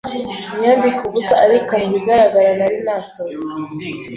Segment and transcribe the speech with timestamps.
[0.57, 3.43] niyambike ubusa ariko mu bigaragara nari narasaze